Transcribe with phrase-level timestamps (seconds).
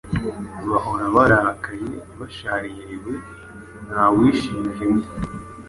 [0.69, 1.05] Bahora
[1.37, 3.13] barakaye, bashaririwe,
[3.87, 5.07] nta wishimiye undi.